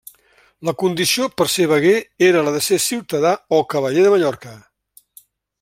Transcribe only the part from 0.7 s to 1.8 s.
condició per ser